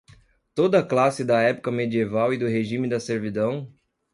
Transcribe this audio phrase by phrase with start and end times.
[0.55, 3.71] toda classe da época medieval e do regime da servidão